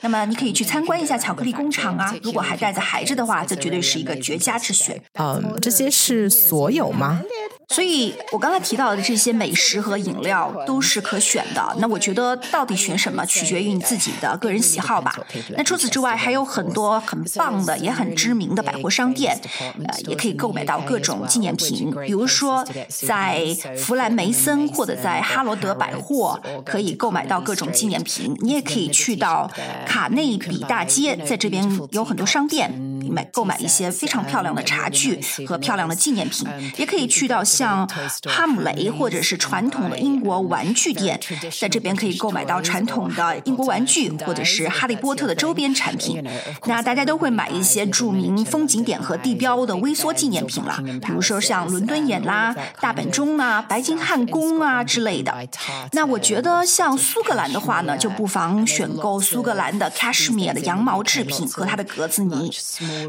[0.00, 2.14] 那么你可以去参观一下巧克力工厂啊。
[2.22, 5.00] 如果还带着孩子的话，这绝对是一个绝佳之选。
[5.14, 7.22] 嗯，这些是所有吗？
[7.68, 11.76] 所以我刚才提到的这些美食和饮料都是可选的。
[11.78, 15.18] 那我觉得到底选什么，取决于你自己的个人喜好吧。
[15.56, 19.40] 那除此之外，还有很多很棒的、也很知名的百货商店，
[19.86, 21.90] 呃，也可以购买到各种纪念品。
[22.04, 23.44] 比如说，在
[23.76, 28.36] 弗兰梅森或者在哈罗德百货可以购买到各种纪念品。
[28.40, 29.50] 你也可以去到
[29.86, 32.93] 卡内比大街，在这边有很多商店。
[33.10, 37.88] 买购买一些非常漂亮的茶具和漂亮的纪念品，也可以去到像
[38.28, 41.18] 哈姆雷或者是传统的英国玩具店，
[41.60, 46.22] 在这边可以购买到传统的英国玩具或者是哈利波特的周边产品。
[46.66, 55.34] 那大家都会买一些著名风景点和地标的微缩纪念品啦，比如说像伦敦眼啦、大本钟啊、白金汉宫啊之类的。
[55.92, 62.50] 那我觉得像苏格兰的话呢，就不妨选购苏格兰的 cashmere 的羊毛制品和它的格子泥。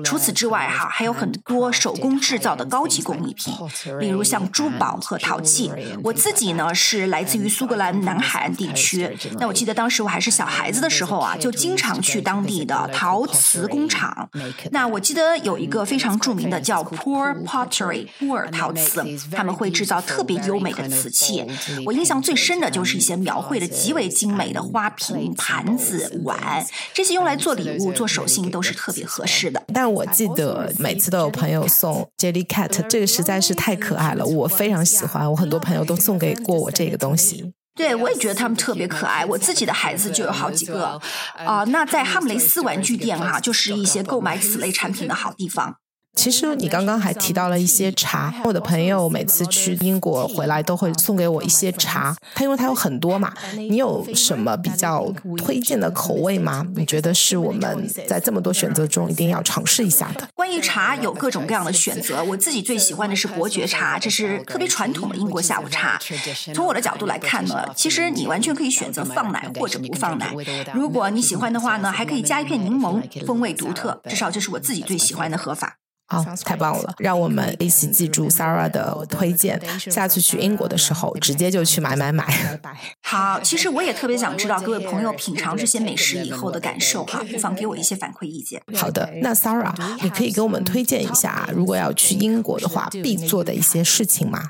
[0.03, 3.53] 除此之外，哈还有很多手工制造的高级工艺品，
[3.99, 5.71] 例如像珠宝和陶器。
[6.03, 9.17] 我自己呢是来自于苏格兰南海岸地区。
[9.39, 14.29] 那我记得当时我还是小孩子的时候啊，就经常去当地的陶瓷工厂。
[14.71, 21.45] 那我记得有一个非常著名的叫 Poor Pottery 波尔陶瓷，他们会制造特别优美的瓷器。
[21.85, 29.63] 我印象最深的就是一些描绘的极为精美的花瓶、盘子、碗，这些用来做礼物、做手信都是特别合适的。
[29.75, 35.29] 但我记得每次都有朋友送 Jelly Cat，这个实在是太可爱了，我非常喜欢。
[35.29, 37.51] 我很多朋友都送给过我这个东西。
[37.75, 39.25] 对，我也觉得他们特别可爱。
[39.25, 40.97] 我自己的孩子就有好几个
[41.45, 41.65] 啊。
[41.65, 45.75] 那在哈姆雷斯玩具店哈，就是一些购买此类产品的好地方。
[46.15, 53.33] 其实你刚刚还提到了一些茶，我的朋友每次去英国回来都会送给我一些茶，他因为他有很多嘛。
[53.55, 56.65] 你有什么比较推荐的口味吗？
[56.75, 60.27] 你觉得是我们在这么多选择中一定要尝试一下的？
[60.33, 65.99] 关于茶有各种各样的选择，我自己最喜欢的是伯爵茶，这是特别传统的英国下午茶。
[66.53, 70.33] 从我的角度来看呢，其实你完全可以选择放奶或者不放奶。
[70.73, 74.01] 如果你喜欢的话呢，还可以加一片柠檬，风味独特。
[74.09, 75.77] 至少这是我自己最喜欢的喝法。
[76.07, 76.93] 好，太棒了！
[76.99, 82.59] 让我们一起记住 Sarah 的推荐，下次去英国的时候直接就去买买买。
[83.01, 88.61] 好，其实我也特别想知道各位朋友品尝这些美食以后的感受哈，不妨给我一些反馈意见。
[88.75, 94.49] 好的，那 Sarah，你可以给我们推荐一下，如果要去英国的话必做的一些事情吗？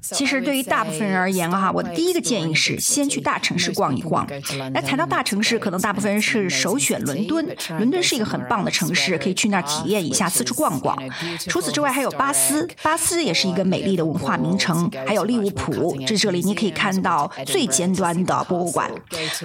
[0.00, 4.26] 其实对于大部分人而言哈，我的第一个建议是先去大城市逛一逛。
[4.72, 7.44] 那谈到大城市，可能大部分人是首选伦敦。
[7.70, 10.96] 伦敦是一个很棒的城市，可以去那儿体验一下，四处逛逛。
[11.48, 14.88] 除此之外，还有巴斯，巴斯也是一个美丽的文化名城。
[15.04, 18.88] 还有利物浦，这这里你可以看到最尖端的博物馆。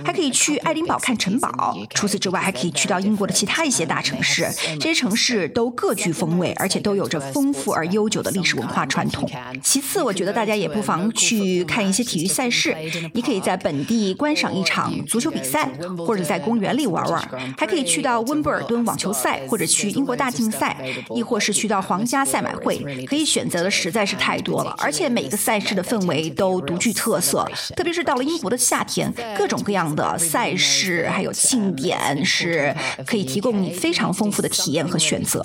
[0.06, 1.76] 还可以去爱丁堡看城堡。
[1.96, 4.48] 除此之外，还可以去到英国的其他一些大城市。
[4.80, 9.28] 这些城市都各具风味，而且都有着丰富而悠久的历史文化传统。
[9.64, 10.44] 其次，我觉得大。
[10.44, 12.76] 大也不妨去看一些体育赛事，
[13.14, 15.70] 你可以在本地观赏一场足球比赛，
[16.06, 20.78] 或者在公园里玩玩，还可以去到温布尔敦网球赛，或者去英国大竞赛，
[21.16, 24.76] 亦或是去到皇家赛马会，可以选择的实在是太多了。
[24.80, 35.42] 而且每个赛事的氛围都独具特色，特别是到了英国的夏天，各种各样的赛事还有庆典是可以提供你非常丰富的体验和选择。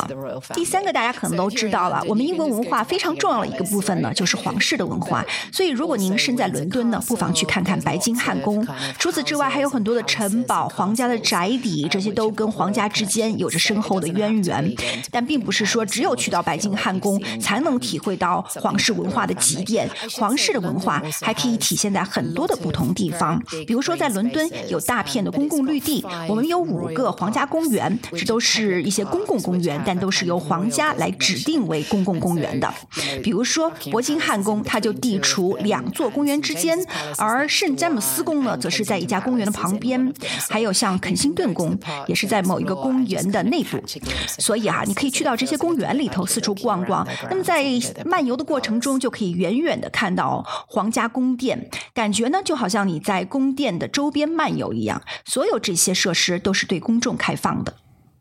[0.54, 4.87] 第三个，大家可能都知道了，我们英国文化非常重要的一个部分呢，就是皇室的。
[4.88, 8.66] 文化，所以如果您身在伦敦呢，不妨去看看白金汉宫。
[8.98, 14.74] 除此之外，还有很多的城堡、皇家的宅邸，这些都跟皇家之间有着深厚的渊源。
[15.10, 19.88] 但并不是说只有去到白金汉宫才能体会到皇室文化的积淀。
[20.16, 32.72] 皇室的文化还可以体现在很多的不同地方，比如说在伦敦有大片的公共绿地，我们有五个皇家公园，这都是一些公共公园，但都是由皇家来指定为公共公园的。
[33.22, 34.77] 比如说铂金汉宫，它。
[34.78, 36.78] 它就地处两座公园之间，
[37.16, 40.14] 而圣詹姆斯宫呢，则是在一家公园的旁边。
[40.48, 43.82] 还有像肯辛顿宫，也是在某一个公园的内部。
[44.38, 47.04] 所以啊，你可以去到这些公园里头四处逛逛。
[47.28, 47.64] 那么在
[48.04, 55.02] 漫游的过程中，就可以远远的看到皇家宫殿，感觉呢就好像你在宫殿的周边漫游一样。
[55.24, 57.74] 所有这些设施都是对公众开放的，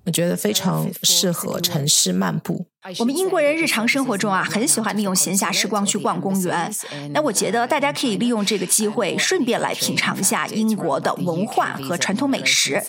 [0.05, 2.65] 我觉得非常适合城市漫步。
[2.99, 6.73] 我们英国人日常生活中啊，很喜欢利用闲暇时光去逛公园。
[7.11, 12.81] 那我觉得大家可以利用这个机会，顺便来品尝一下英国的文化和传统美食。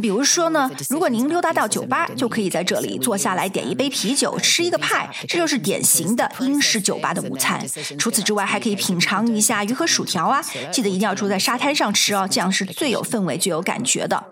[0.00, 7.62] 比如说呢，如果您溜达到酒吧，就可以在这里坐下来点一杯啤酒，吃一个派，这就是典型的英式酒吧的午餐。
[7.98, 14.24] 除此之外，还可以品尝一下鱼和薯条啊，记得一定要住在沙滩上吃哦，这样是最有氛围、最有感觉的。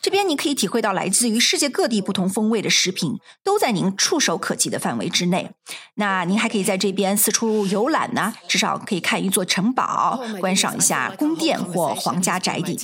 [0.00, 4.55] 这边你可以体会到来自于世界各地不同风味的食品，都在您触手可。
[4.56, 5.50] 及的范围之内。
[5.94, 12.78] 那您还可以在这边四处游览呢，至少可以看一座城堡，观赏一下宫殿或皇家宅邸。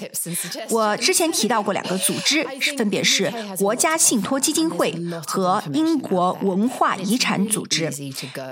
[0.70, 4.94] 我之前提到过两个组织，分别是国家信托基金会
[5.26, 7.90] 和英国文化遗产组织。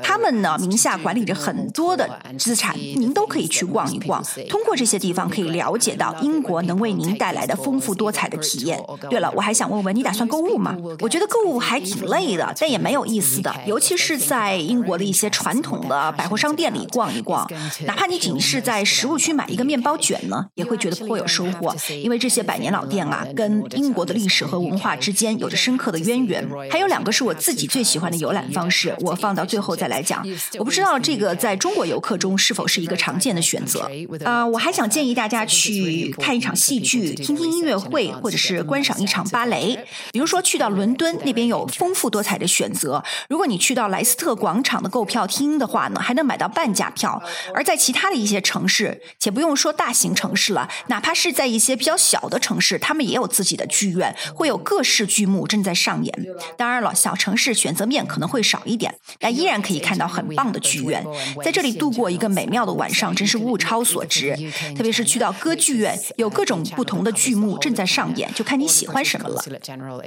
[0.03, 4.23] 他们呢名下管理着很多的资产，您都可以去逛一逛。
[4.49, 8.81] 通过这些地方，可以了解到英国能为您带来的丰富多彩的体验。
[9.09, 10.77] 对了，我还想问问你，打算购物吗？
[11.01, 17.49] 我觉得购物还挺累的，但也没有意思的，尤其是在英国的一些传统的百货商店里逛一逛，
[17.87, 21.75] 哪怕你仅是在食物区买一个面包卷呢，也会觉得颇有收获。
[22.03, 26.49] 因为这些百年老店啊，跟英国的历史和文化之间有着深刻的渊源。
[26.71, 30.27] 还有两个是我自己最喜欢的游览方式，我放到最后再来讲。
[30.59, 33.89] 我不知道这个在中国游客中是否是一个常见的选择。
[34.25, 39.79] 啊，我还想建议大家去看一场戏剧，听听音乐会，或者是观赏一场芭蕾。
[40.13, 42.90] 比如说去到伦敦那边有丰富多彩的选择。
[43.29, 47.23] 如果你去到莱斯特广场的购票厅的话呢，还能买到半价票。
[47.55, 56.27] 而在其他的一些城市，且不用说大型城市了，哪怕是在一些比较小的城市，他们也有自己的剧院，会有各式剧目正在上演。
[56.57, 61.05] 当然了，小城市选择面可能会少一点，但依然可以看到很棒的剧院。
[61.45, 64.37] 在这里度过一个美妙的晚上，真是物超所值。
[64.77, 69.43] 特别是去到歌剧院，有各种不同的剧目正在上演，就看你喜欢什么了。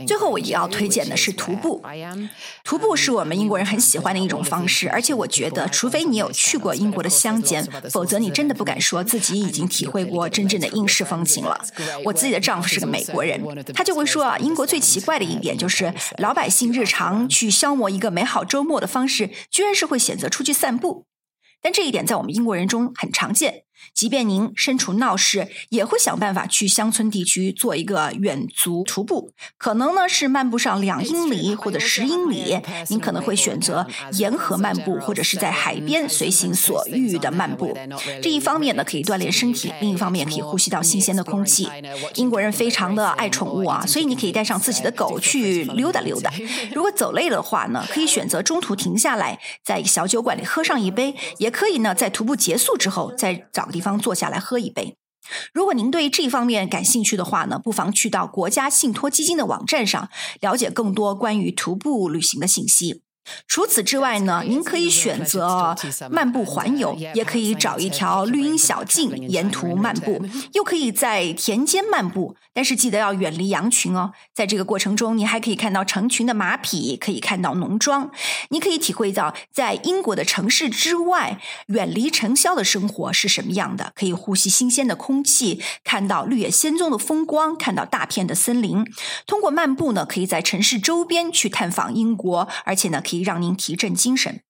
[0.07, 1.83] 最后，我也要推荐的是徒步。
[2.73, 11.63] 徒步是我们英国人很喜欢的一种方式，而且我觉得，除非你有去过英国的乡间，否则你真的不敢说自己已经体会过真正的英式风情了。
[12.03, 13.39] 我自己的丈夫是个美国人，
[13.75, 21.05] 他就会说啊，英国最奇怪的一点就是，老百姓日常去消磨一个美好周末的方式，居然是会选择出去散步。
[21.61, 23.65] 但这一点在我们英国人中很常见。
[23.93, 29.33] 即便您身处闹市，也会想办法去乡村地区做一个远足徒步。
[29.57, 37.77] 可能呢是漫步上两英里或者十英里，您可能会选择沿河漫步，或者是在海边随心所欲的漫步。
[38.21, 41.67] 这一方面呢可以锻炼身体，另一方面可以呼吸到新鲜的空气。
[42.15, 46.31] 英国人非常的爱宠物啊，所以你可以带上自己的狗去溜达溜达。
[46.73, 53.69] 如果走累的话呢，可以选择中途停下来，在小酒馆里喝上一杯，也可以呢在徒步结束之后再找。
[53.73, 54.95] 地方坐下来喝一杯。
[55.53, 60.09] 如果您对这方面感兴趣的话呢，不妨去到国家信托基金的网站上
[60.41, 63.03] 了解更多关于徒步旅行的信息。
[63.47, 65.75] 除此之外呢，您可以选择
[66.09, 70.21] 漫步环游，也可以找一条绿荫小径沿途漫步，
[70.53, 72.35] 又可以在田间漫步。
[72.55, 74.11] 但是记得要远离羊群哦。
[74.33, 78.11] 在这个过程中，你还可以看到成群的马匹，可以看到农庄，
[78.49, 83.91] 你可以体会到在英国的城市之外，远离尘嚣的生活是什么样的。
[83.95, 88.85] 可以呼吸新鲜的空气，看到绿野仙踪的风光，看到大片的森林。
[89.25, 93.01] 通过漫步呢，可以在城市周边去探访英国，而且呢。
[93.03, 94.41] 可以以让您提振精神。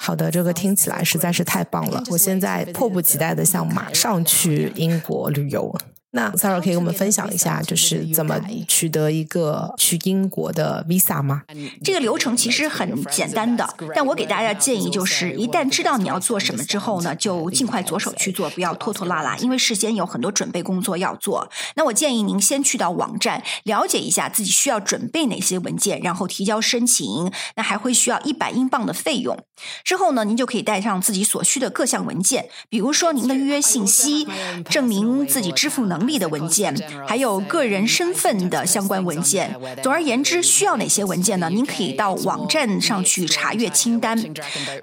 [0.00, 5.76] 好的，这个听起来实在是太棒了，我现在迫不及待的想马上去英国旅游。
[6.14, 11.42] 那 Sarah 可以跟我们分享一下，就是怎么取得一个去英国的 visa 吗？
[11.82, 21.50] 这个流程其实很简单的，但我给大家建议就是，一旦知道你要做什么之后呢，就尽快着手去做，不要拖拖拉拉，因为事先有很多准备工作要做。
[21.74, 27.32] 那我建议您先去到网站了解一下自己需要准备哪些文件，然后提交申请。
[27.56, 29.36] 那还会需要一百英镑的费用。
[29.82, 34.28] 之后呢，您就可以带上自己所需的各项文件，比如说您的预约信息、
[34.70, 36.03] 证明自己支付能。
[36.06, 36.74] 力的文件，
[37.06, 39.54] 还有个人身份的相关文件。
[39.82, 41.48] 总而言之，需要哪些文件呢？
[41.50, 44.18] 您可以到网站上去查阅清单。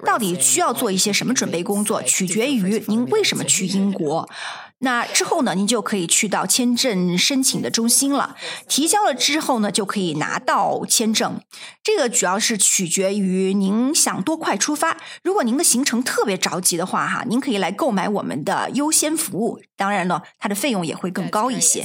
[0.04, 4.28] 到底需要做一些什么准备工作，取决于您为什么去英国。
[4.82, 8.36] 那之后呢，您就可以去到签证申请的中心了。
[8.68, 11.40] 提交了之后呢，就可以拿到签证。
[11.84, 14.96] 这个主要是取决于您想多快出发。
[15.22, 19.60] 如果您的行程特别着急的话，哈，您可以来购买我们的优先服务。
[19.76, 21.84] 当然了，它的费用也会更高一些。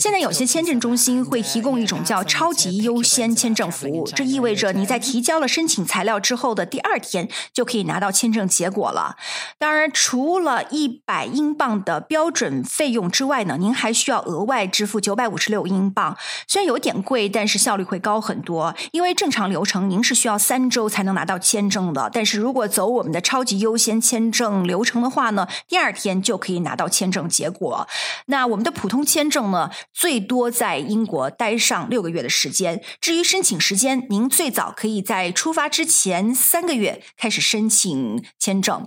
[0.00, 9.16] 现在有些签证中心会提供一种叫超级优先签证服务，这意味着你在提交了申请材料之后的第二天就可以拿到签证结果了。
[9.58, 12.23] 当然，除了一百英镑的标。
[12.24, 16.16] 标准费用之外呢，您还需要额外支付九百五十六英镑。
[16.48, 18.74] 虽然有点贵，但是效率会高很多。
[18.92, 27.86] 因为正常流程您是需要三周才能拿到签证的，但是如果走我们的超级优先签证流程的话呢，第二天就可以拿到签证结果。
[28.28, 32.82] 那我们的普通签证呢，最多在英国待上六个月的时间。
[33.02, 38.86] 至于申请时间，您最早可以在出发之前三个月开始申请签证。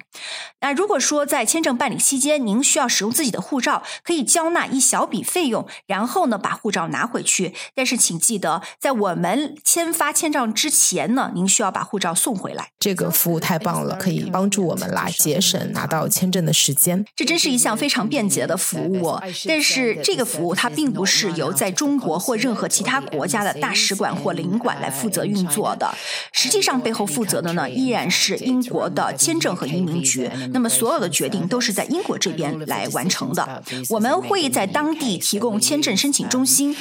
[0.62, 7.56] 那如果说在签证办理期间您需要使用自己的护照，可以交纳一小笔费用，然后呢把护照拿回去。
[7.74, 12.70] 但是请记得，在我们签发签证之前呢，您需要把护照送回来。
[12.78, 17.04] 这个服务太棒了，可以帮助我们来节省拿到签证的时间。
[17.16, 19.20] 这真是一项非常便捷的服务。
[19.48, 25.92] 但是这个服务它并不是由在中国或任何其他国家的大使馆或领馆来负责运作的。
[26.32, 30.30] 实际上，背后负责的呢依然是英国的签证和移民局。
[30.52, 33.64] 那么，所有的决定都是在英国这边来完成的。
[33.90, 36.76] 我们会在当地提供签证申请中心，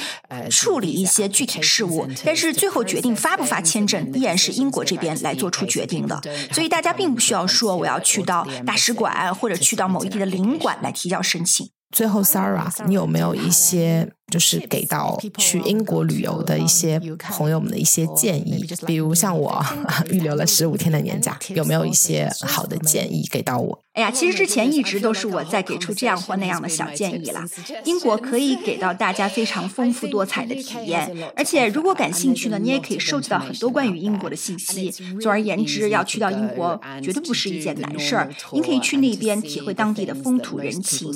[0.49, 2.07] 处理一些具体事务。
[2.25, 6.21] 但是，最后决定发不发签证，依然是英国这边来做出决定的。
[6.51, 11.69] 所以，大家并不需要 说我要去到大使馆或者去到某一地的领馆来提交申请。
[11.95, 14.11] 最后，Sarah，你有没有一些？
[14.29, 16.99] 就是给到去英国旅游的一些
[17.31, 19.65] 朋友们的一些建议，比如像我
[20.11, 23.83] 预留了十五天的年假，有没有一些好的建议给到我？
[23.93, 27.43] 哎呀，其实之前一直都是我在给出这样或那样的小建议啦。
[27.85, 34.91] 英国可以给到大家非常丰富多彩的体验，而且如果感兴趣呢，你也可以收集到很多关于英国的信息。
[35.19, 41.09] 总而言之，要去到英国绝对不是一件难事儿，您可以去那边体会当地的风土人情。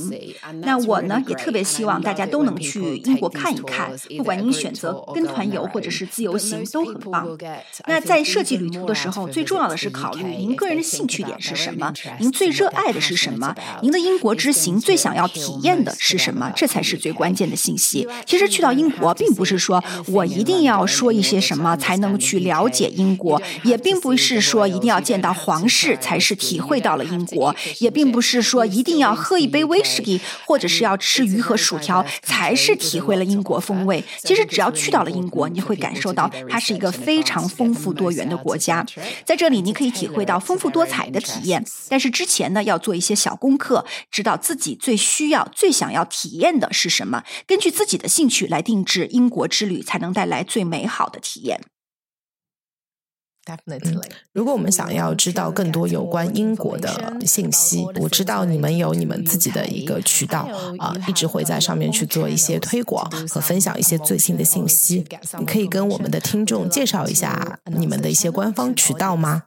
[0.62, 3.01] 那我呢，也特别希望大家都能去。
[3.06, 7.38] 英国看一看，不管您选择跟团游或者是自由行都很棒。
[7.88, 18.08] 那在设计旅途的时候，最重要的是考虑您个人的兴趣点是什么，您最热爱的是什么，您的英国之行最想要体验的是什么，这才是最关键的信息。
[18.26, 32.91] 其实去到英国，并不是说我一定要说一些什么才能去了解英国，也并不是说一定要见到皇室才是体会到了英国，也并不是说一定要喝一杯威士忌或者是要吃鱼和薯条才是体。
[32.92, 38.86] 体会了英国风味，其实只要去到了英国，你会感受到它是一个非常丰富多元的国家。
[39.26, 41.64] 在这里，你可以体会到丰富多彩的体验。
[41.88, 51.62] 但是之前呢，要做一些小功课，知道自己最需要、最想要体验的是什么，根据自己的兴趣来定制英国之旅，才能带来最美好的体验。
[54.34, 65.06] 如果我们想要知道更多有关英国的信息，我知道你们有你们自己的一个渠道啊，一直会在上面去做一些推广和分享一些最新的信息。
[65.40, 69.44] 你可以跟我们的听众介绍一下你们的一些官方渠道吗？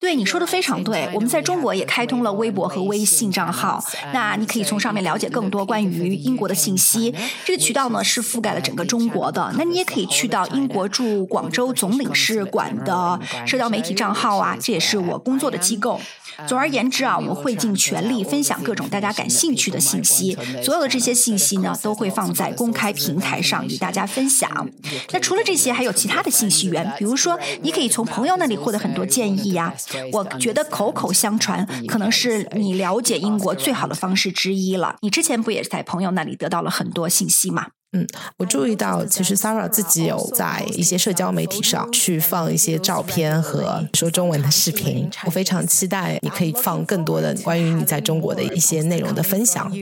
[0.00, 3.82] 对你说的非常对，我们在中国也开通了微博和微信账号，
[4.12, 7.12] 那你可以从上面了解更多关于英国的信息。
[7.44, 16.00] 这个渠道呢是覆盖了整个中国的，那你也可以去到英国驻广州总领事馆的社交媒体账号啊，这也是我工作的机构。
[16.46, 20.38] 总而言之啊，我们会尽全力分享各种大家感兴趣的信息。
[20.62, 24.70] 所有的这些信息呢，都会放在公开平台上与大家分享。
[25.10, 29.74] 那除了这些，还有其他的信息源，比如说，你可以从朋友那里获得很多建议呀。
[30.12, 34.96] 我觉得口口相传可能是你了解英国最好的方式之一了。
[35.00, 37.68] 你之前不也是在朋友那里得到了很多信息吗？
[37.92, 45.08] 嗯，我注意到，其实 Sarah 自己有在一些社交媒体上去放一些照片和说中文的视频。
[45.24, 49.72] 我非常期待你可以放更多的关于你在中国的一些内容的分享。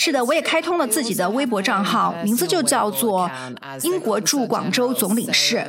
[0.00, 3.28] 是的，我也开通了自己的微博账号，名字就叫做
[3.82, 5.68] “英国驻广州总领事”。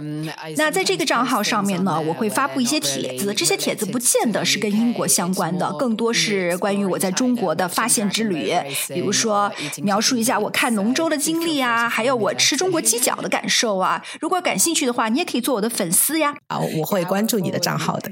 [0.55, 8.53] 那在这个账号上面呢，我会发布一些帖子，这些帖子不见得是跟英国相关的，更多是关于我在中国的发现之旅，
[8.89, 9.51] 比如说
[9.82, 13.99] 描述一下我看龙舟的经历啊，还有我吃中国鸡脚的感受啊。
[14.21, 16.36] 如果感兴趣的话，你也可以做我的粉丝呀。
[16.45, 18.11] 啊，我会关注你的账号的。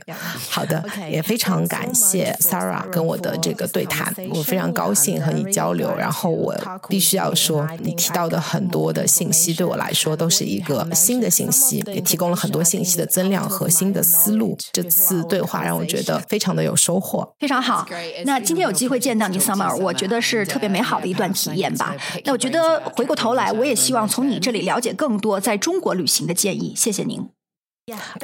[0.49, 5.87] 好的，也非常感谢 Sarah 跟我的这个对谈，我非常高兴和你交流。
[6.07, 6.55] 然后我
[6.87, 14.57] 必须要说，你提到的很多的信息对我来说都是一个新的信息，也提供了很多信息的增量和新的思路。
[14.71, 17.85] 这次对话让我觉得非常的有收获，非常好。
[18.23, 21.93] 那今天有机会见到你，Summer，我觉得是特别美好的一段体验吧。
[22.23, 26.73] 那我觉得回过头来，我也希望从你这里了解更多在中国旅行的建议。
[26.73, 27.36] 谢谢您。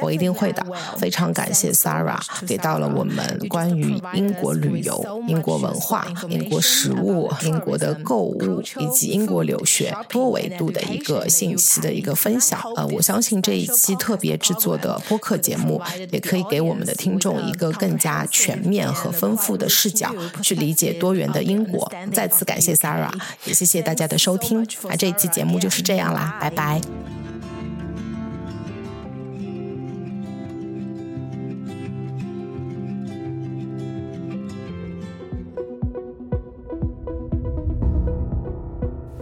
[0.02, 0.64] 我一定会的。
[0.98, 12.60] 非常感谢 Sarah 给到了我们关于英国旅游、英国文化、英国食物、英国的购物以及英国留学多维度的一个信息的一个分享。
[12.76, 21.90] 呃，我相信这一期特别制作的播客节目，也可以给我们的听众一个更加全面和丰富的视角，去理解多元的英国。
[22.12, 23.12] 再次感谢 Sarah，
[23.44, 24.66] 也谢谢大家的收听。
[24.82, 26.80] 那这一期节目就是这样啦，拜拜。